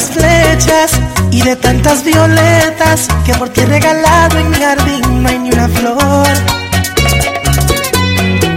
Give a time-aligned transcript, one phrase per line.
[0.00, 0.92] las flechas
[1.30, 5.50] y de tantas violetas que por ti he regalado en mi jardín no hay ni
[5.50, 6.28] una flor.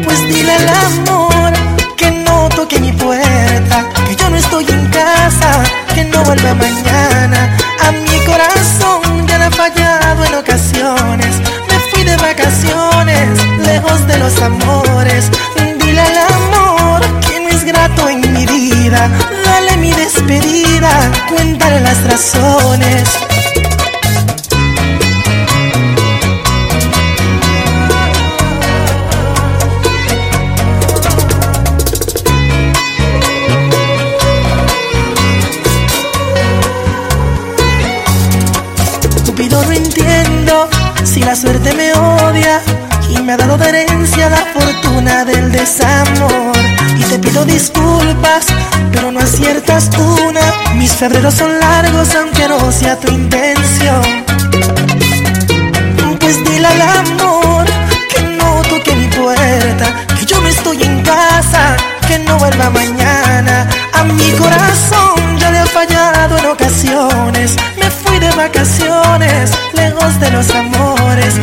[0.05, 1.53] Pues dile al amor
[1.97, 7.57] que no toque mi puerta, que yo no estoy en casa, que no vuelva mañana.
[7.87, 11.53] A mi corazón ya le ha fallado en ocasiones
[12.03, 13.29] de vacaciones,
[13.65, 15.29] lejos de los amores.
[15.79, 19.09] Dile al amor que no es grato en mi vida.
[19.45, 20.72] Dale mi despedida,
[21.29, 23.09] cuéntale las razones.
[39.25, 40.69] Cupido no entiendo
[41.03, 42.61] si la suerte me odia
[43.09, 46.53] y me ha dado de herencia la fortuna del desamor.
[46.97, 48.45] Y te pido disculpas,
[48.91, 50.32] pero no aciertas una.
[50.83, 54.01] Mis febreros son largos, aunque no sea tu intención.
[56.19, 57.65] Pues dile al amor
[58.13, 59.85] que no toque mi puerta,
[60.19, 63.65] que yo no estoy en casa, que no vuelva mañana.
[63.93, 67.55] A mi corazón ya le ha fallado en ocasiones.
[67.77, 71.35] Me fui de vacaciones, lejos de los amores.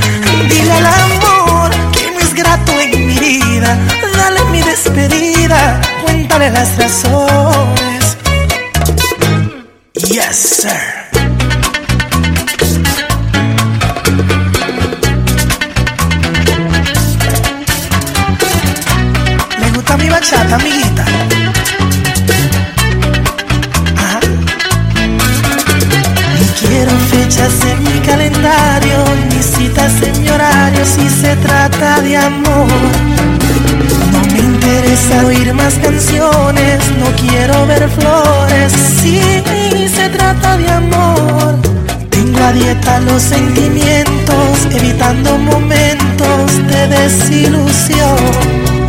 [0.51, 3.79] Dile al amor que no es grato en mi vida.
[4.19, 8.00] Dale mi despedida, cuéntale las razones.
[10.11, 10.81] Yes, sir.
[19.61, 21.05] Me gusta mi bachata, amiguita.
[23.97, 24.21] Ajá.
[26.59, 29.41] Quiero fechas en mi calendario, ni
[30.03, 33.20] en mi horario si se trata de amor.
[35.11, 39.43] Interesa oír más canciones, no quiero ver flores si
[39.89, 41.57] se trata de amor.
[42.11, 48.80] Tengo a dieta los sentimientos, evitando momentos de desilusión.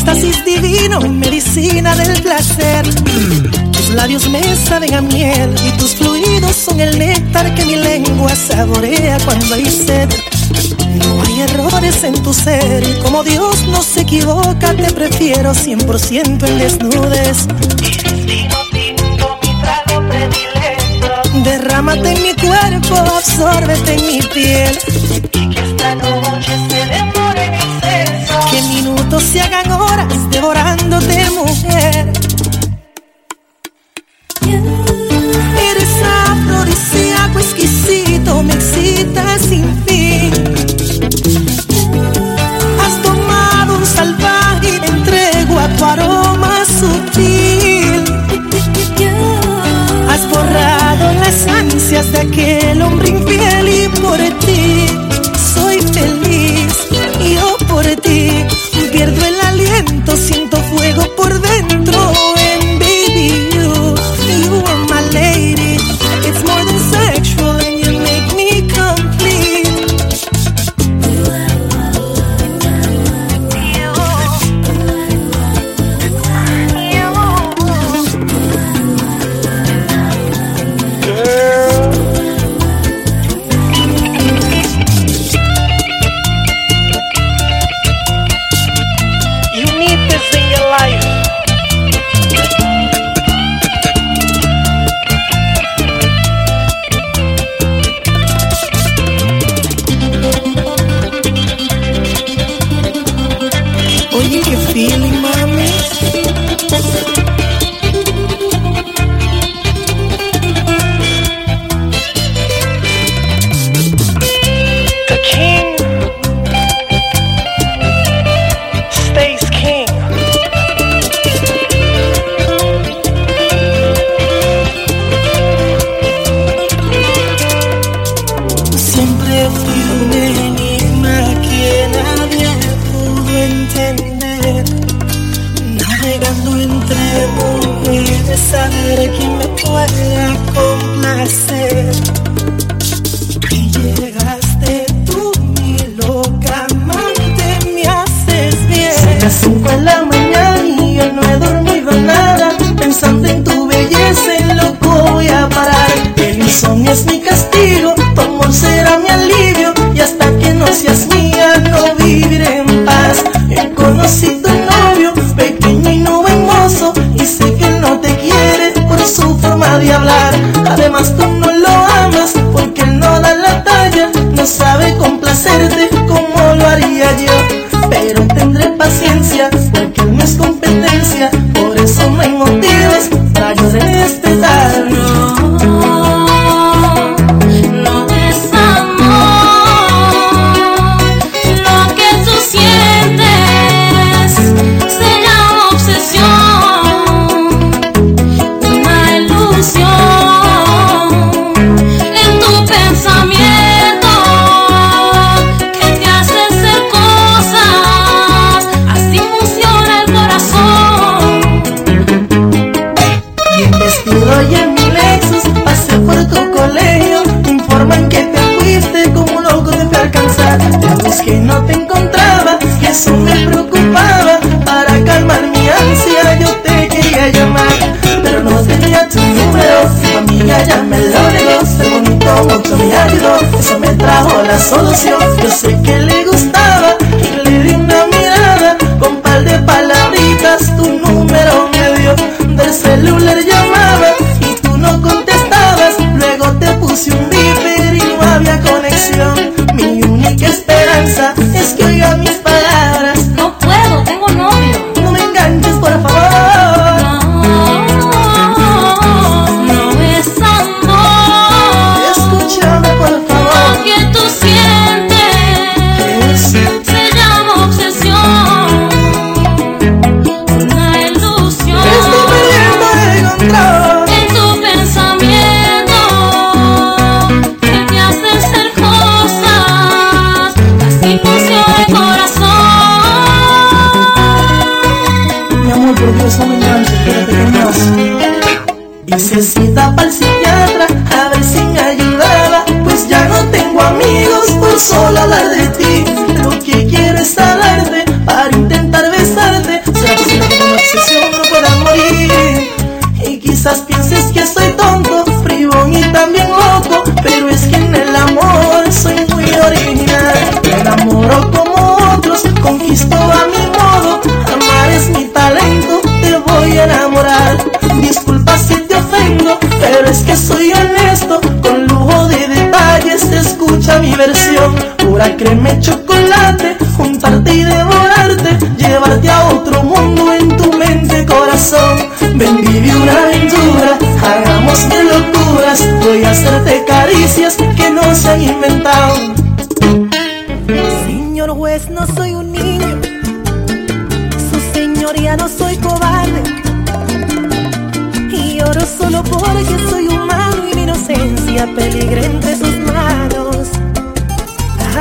[0.00, 2.82] éxtasis divino, medicina del placer.
[3.70, 8.34] Tus labios me saben a miel y tus fluidos son el néctar que mi lengua
[8.34, 10.08] saborea cuando hay sed.
[11.04, 16.48] No hay errores en tu ser y como Dios no se equivoca, te prefiero 100%
[16.48, 17.46] en desnudes.
[21.44, 24.78] Derrámate en mi cuerpo, absórbete en mi piel.
[25.34, 26.69] Y que esta noche
[29.10, 32.12] minutos se hagan horas devorándote, mujer.
[35.70, 35.94] Eres
[36.30, 40.32] afrodisíaco exquisito, me excitas sin fin.
[42.80, 48.04] Has tomado un salvaje y entrego a tu aroma sutil.
[50.08, 54.86] Has borrado las ansias de aquel hombre infiel y por ti
[55.54, 56.72] soy feliz.
[57.20, 58.30] Y yo por ti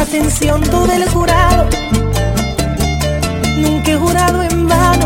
[0.09, 1.69] atención tú del jurado.
[3.57, 5.05] Nunca he jurado en vano.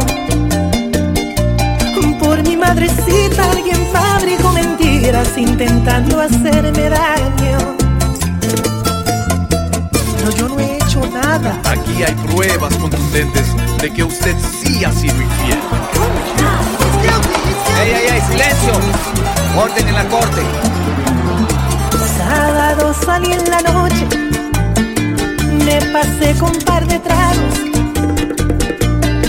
[2.19, 7.57] Por mi madrecita alguien fabricó mentiras intentando hacerme daño.
[10.23, 11.59] No, yo no he hecho nada.
[11.65, 13.47] Aquí hay pruebas contundentes
[13.81, 15.59] de que usted sí ha sido infiel.
[17.81, 18.21] ¡Ey, ey, ey!
[18.21, 18.73] ¡Silencio!
[19.61, 20.41] Orden en la corte.
[22.17, 24.23] Sábado salí en la noche
[25.65, 27.55] me pasé con un par de tragos.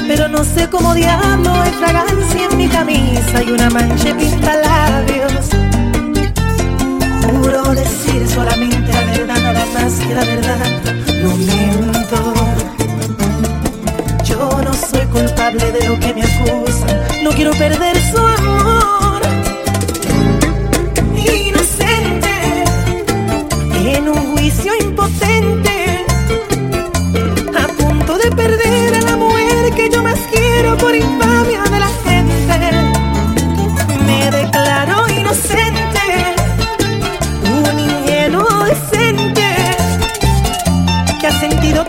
[0.06, 5.46] Pero no sé cómo diablo hay fragancia en mi camisa y una mancha pinta labios.
[7.22, 10.58] Juro decir solamente la verdad, nada más que la verdad.
[11.22, 12.34] No miento.
[14.24, 17.24] Yo no soy culpable de lo que me acusan.
[17.24, 18.93] No quiero perder su amor.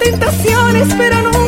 [0.05, 1.44] tentaciones, pero no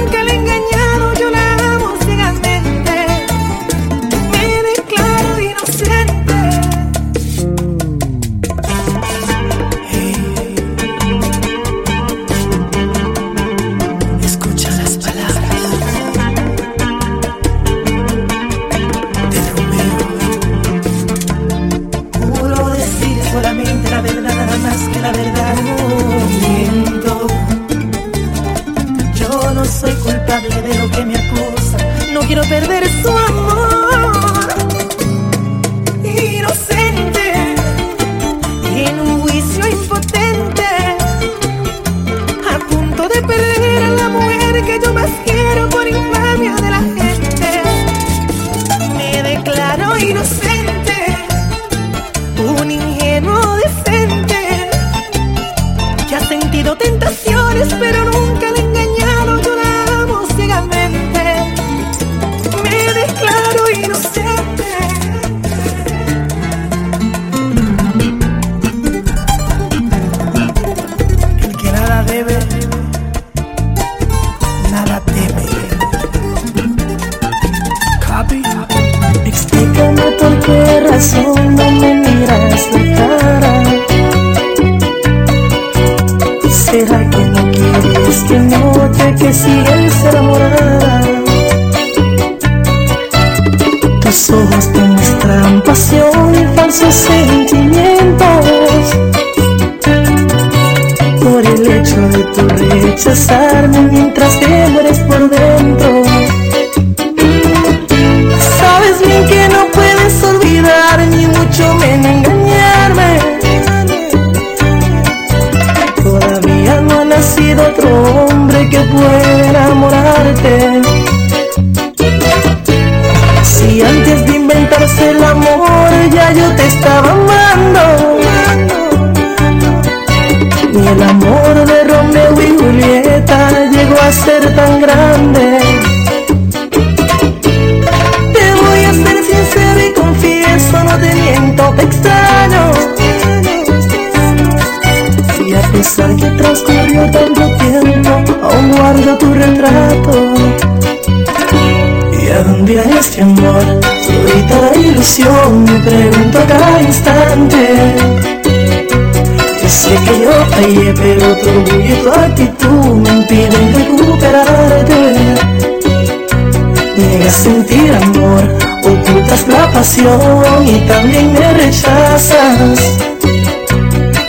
[169.96, 172.80] y también me rechazas.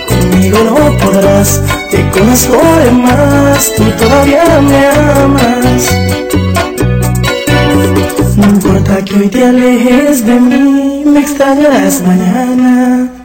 [0.09, 5.97] Conmigo no podrás, te conozco de más, tú todavía me amas.
[8.37, 13.17] No importa que hoy te alejes de mí, me extrañarás mañana.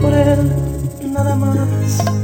[0.00, 2.23] Por él, nada más.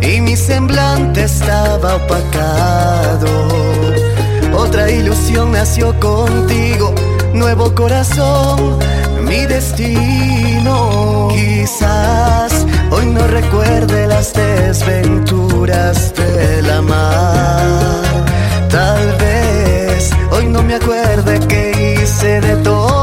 [0.00, 3.48] y mi semblante estaba opacado.
[4.52, 6.92] Otra ilusión nació contigo,
[7.32, 8.78] nuevo corazón,
[9.22, 11.28] mi destino.
[11.30, 18.02] Quizás hoy no recuerde las desventuras de la mar.
[18.70, 22.93] Tal vez hoy no me acuerde que hice de todo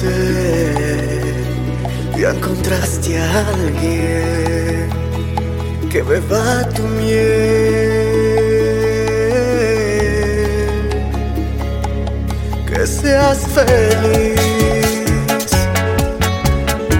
[0.00, 1.34] sé,
[2.18, 4.88] ya encontraste a alguien
[5.90, 7.18] que beba tu miel,
[12.68, 14.40] que seas feliz,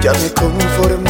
[0.03, 1.10] ya me conformo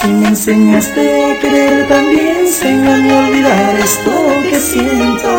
[0.00, 4.12] Si me enseñaste a querer, también enséñame a olvidar esto
[4.48, 5.30] que siento.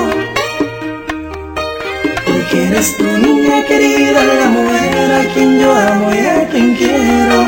[2.28, 7.40] Porque eres tu niña querida, la mujer a quien yo amo y a quien quiero.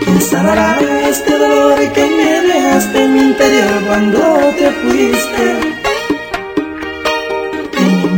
[0.00, 0.76] ¿Quién sanará
[1.08, 4.18] este dolor que me dejaste en mi interior cuando
[4.58, 5.75] te fuiste?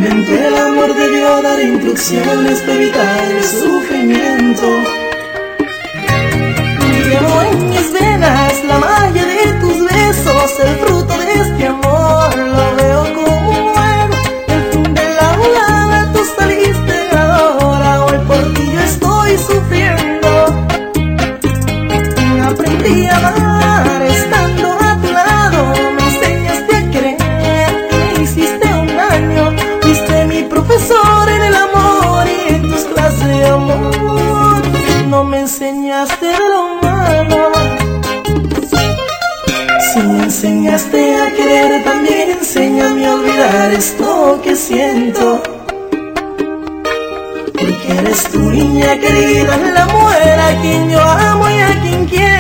[0.09, 4.67] momento el amor debió dar instrucciones para evitar el sufrimiento.
[7.05, 12.68] Llevo en mis venas la malla de tus besos, el fruto de este amor.
[42.59, 45.41] enséñame a olvidar esto que siento.
[47.53, 52.38] Porque eres tu niña querida, la mujer a quien yo amo y a quien quiero.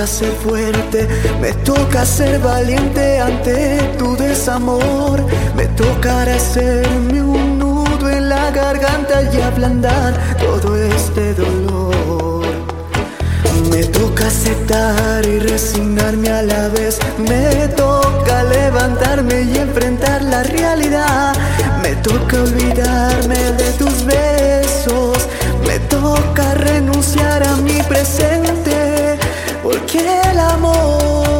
[0.00, 1.08] toca ser fuerte,
[1.42, 5.22] me toca ser valiente ante tu desamor.
[5.54, 12.46] Me tocará hacerme un nudo en la garganta y ablandar todo este dolor.
[13.70, 16.98] Me toca aceptar y resignarme a la vez.
[17.18, 21.34] Me toca levantarme y enfrentar la realidad.
[21.82, 25.28] Me toca olvidarme de tus besos.
[25.66, 28.69] Me toca renunciar a mi presente
[29.90, 31.39] que el amor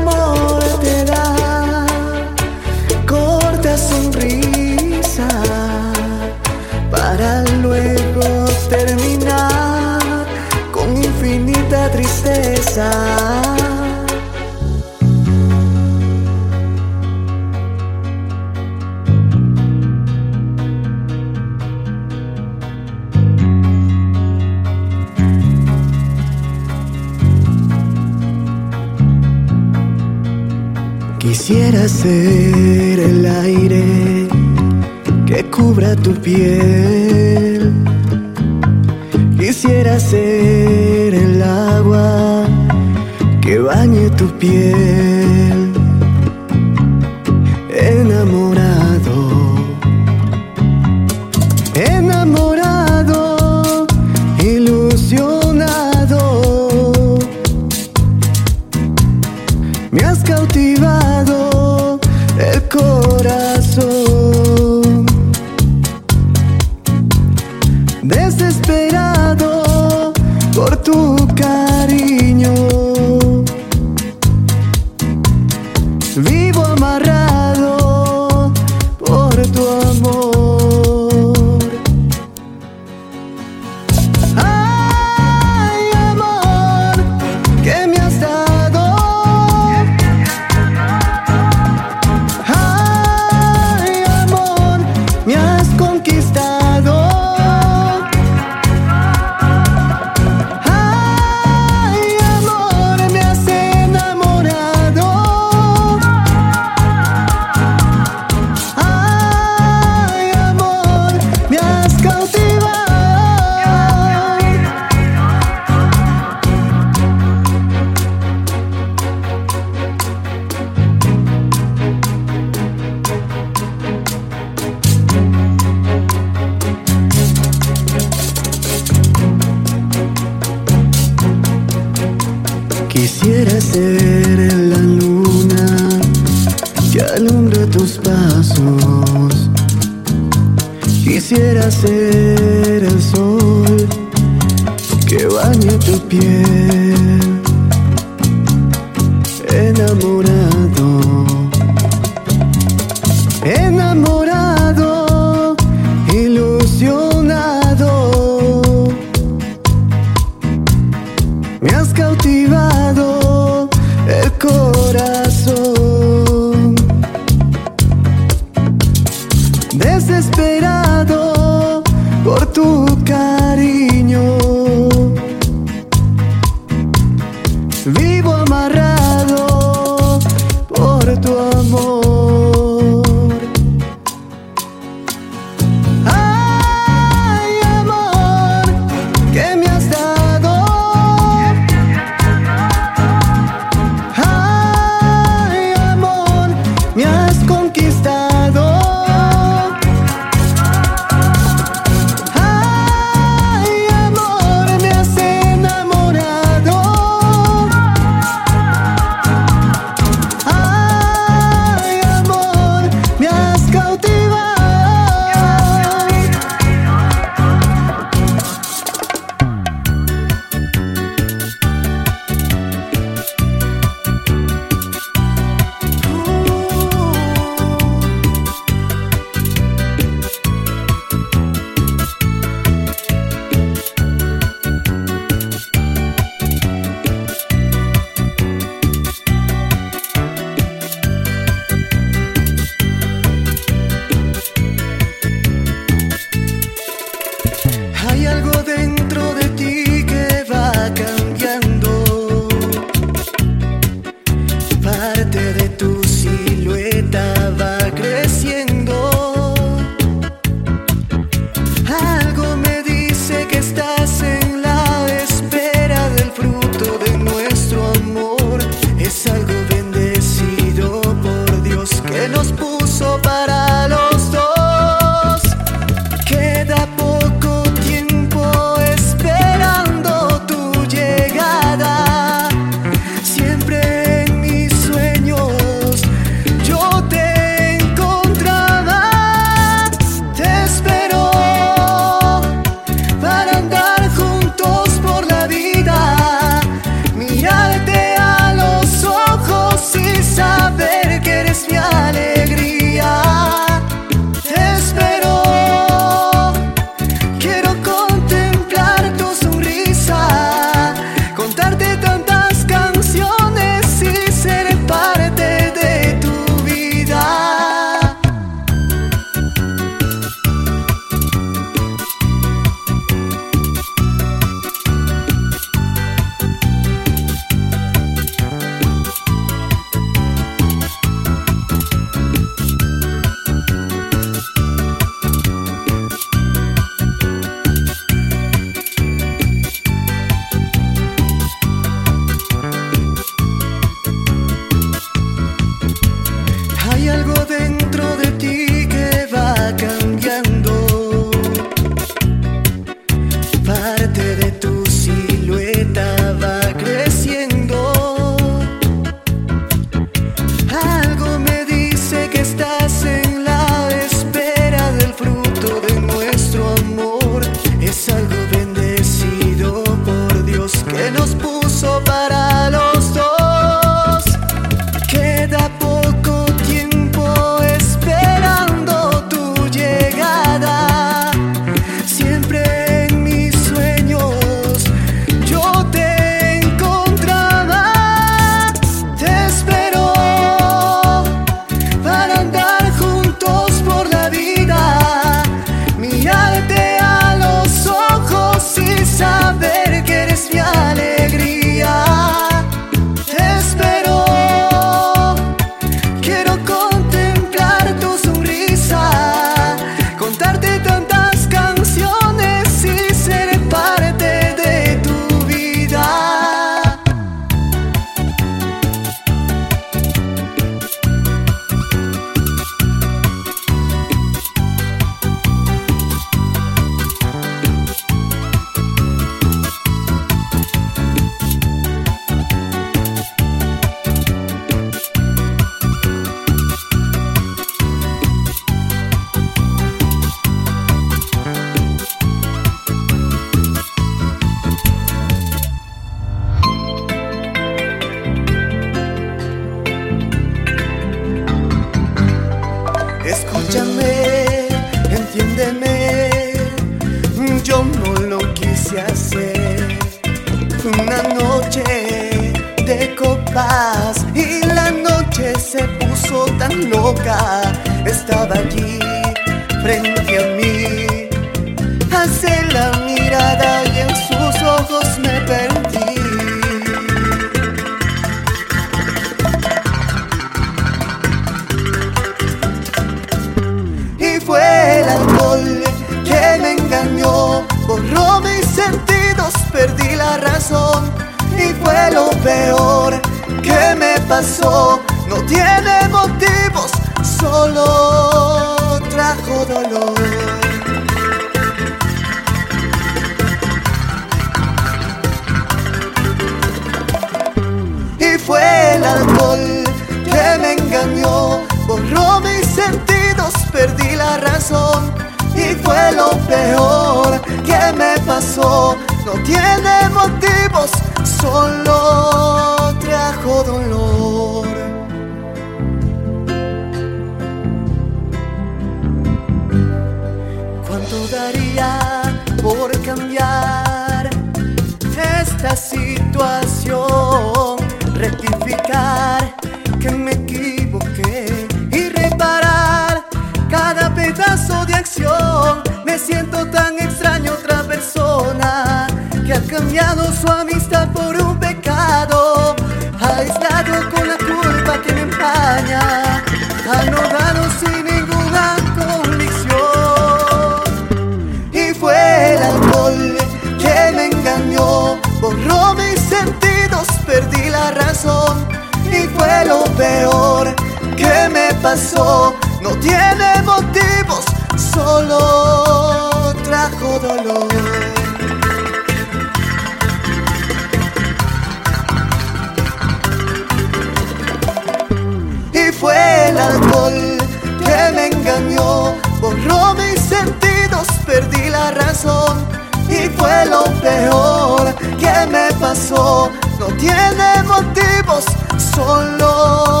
[598.93, 600.00] solo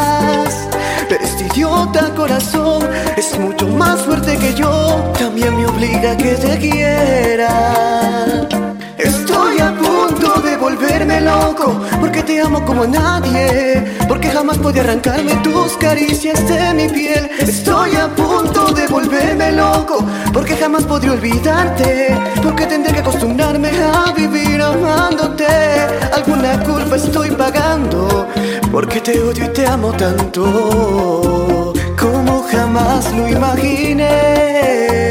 [1.53, 2.87] Idiota corazón
[3.17, 8.70] es mucho más fuerte que yo, también me obliga a que te quiera.
[11.99, 17.29] Porque te amo como nadie Porque jamás pude arrancarme tus caricias de mi piel.
[17.39, 24.11] Estoy a punto de volverme loco Porque jamás podré olvidarte Porque tendré que acostumbrarme a
[24.13, 25.45] vivir amándote.
[26.13, 28.27] Alguna culpa estoy pagando
[28.71, 35.10] Porque te odio y te amo tanto Como jamás lo imaginé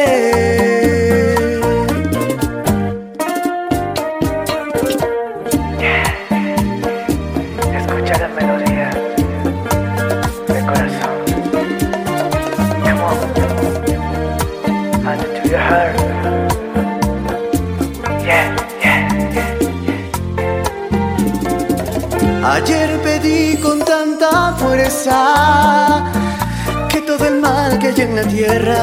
[27.93, 28.77] Hay en la tierra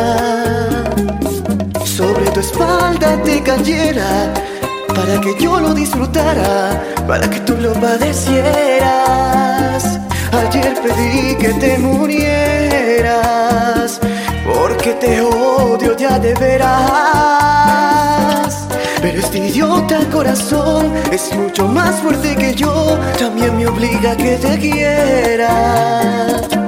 [1.84, 4.32] sobre tu espalda te cayera
[4.88, 10.00] para que yo lo disfrutara, para que tú lo padecieras.
[10.32, 12.28] Ayer pedí que te murieras
[14.44, 16.88] porque te odio ya de veras.
[19.00, 24.36] Pero este idiota corazón es mucho más fuerte que yo, también me obliga a que
[24.36, 26.67] te quiera.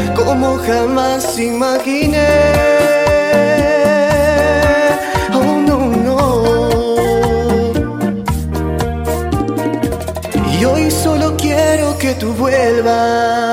[0.31, 2.29] como jamás imaginé.
[5.33, 5.77] Oh no,
[6.07, 6.19] no.
[10.53, 13.50] Y hoy solo quiero que tú vuelvas.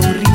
[0.00, 0.29] Mejor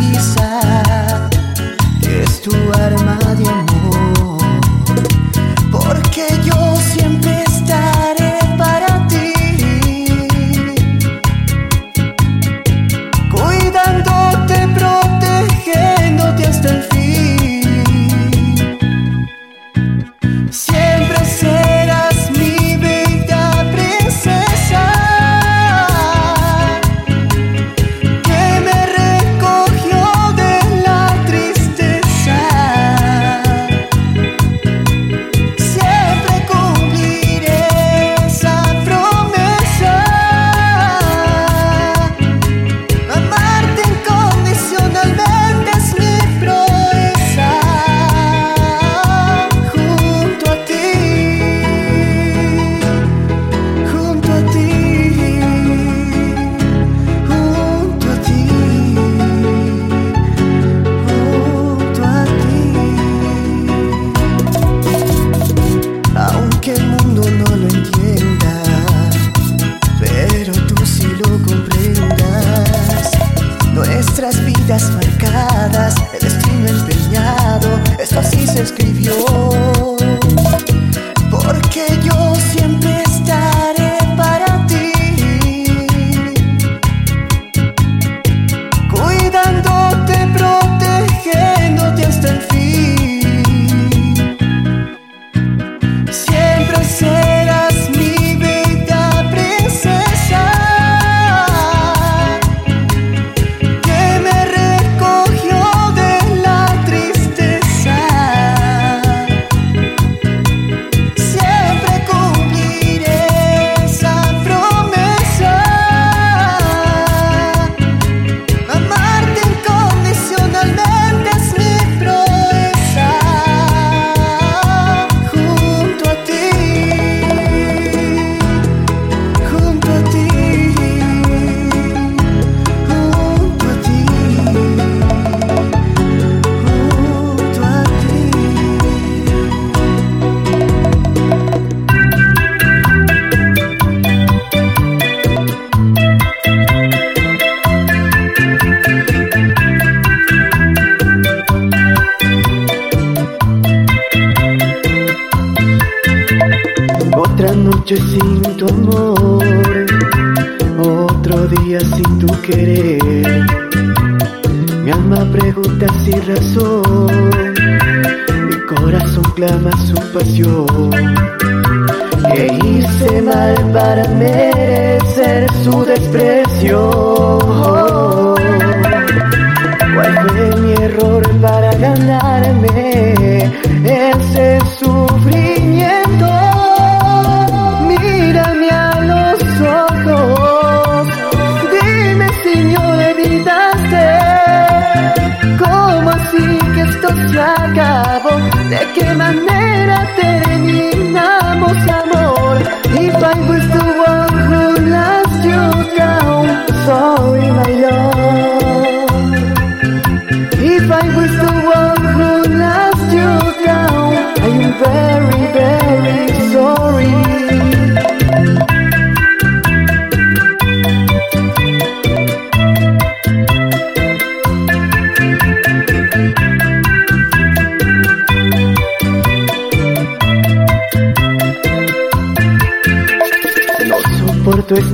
[176.56, 177.74] canción.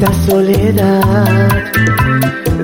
[0.02, 1.48] esta soledad.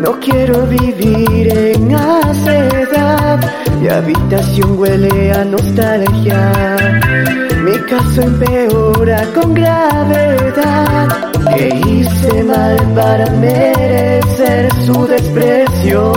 [0.02, 3.40] No quiero vivir en hacedad.
[3.80, 6.52] Mi habitación huele a nostalgia.
[7.64, 11.08] Mi caso empeora con gravedad.
[11.56, 16.12] Que hice mal para merecer su desprecio.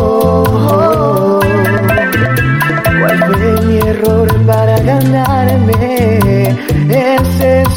[3.01, 6.57] ¿Cuál fue mi error para ganarme
[6.89, 7.70] ese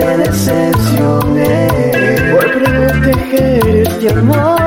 [0.00, 1.68] te decepcioné
[2.32, 4.59] por proteger este amor.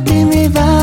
[0.00, 0.73] ti me vas.